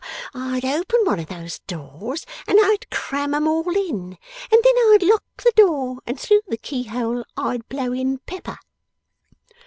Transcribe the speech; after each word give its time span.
I'd 0.33 0.65
open 0.65 1.01
one 1.03 1.19
of 1.19 1.27
those 1.27 1.59
doors, 1.67 2.25
and 2.47 2.57
I'd 2.59 2.89
cram 2.89 3.35
'em 3.35 3.47
all 3.47 3.69
in, 3.69 4.17
and 4.51 4.61
then 4.63 4.73
I'd 4.89 5.03
lock 5.03 5.23
the 5.37 5.53
door 5.55 5.99
and 6.07 6.19
through 6.19 6.41
the 6.47 6.57
keyhole 6.57 7.23
I'd 7.37 7.69
blow 7.69 7.93
in 7.93 8.17
pepper. 8.17 8.57